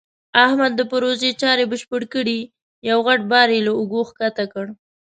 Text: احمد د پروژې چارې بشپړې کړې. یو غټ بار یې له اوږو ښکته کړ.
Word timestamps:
احمد 0.45 0.71
د 0.75 0.81
پروژې 0.91 1.29
چارې 1.41 1.63
بشپړې 1.71 2.07
کړې. 2.13 2.39
یو 2.89 2.99
غټ 3.07 3.21
بار 3.31 3.47
یې 3.55 3.59
له 3.67 3.71
اوږو 3.79 4.01
ښکته 4.09 4.45
کړ. 4.53 4.65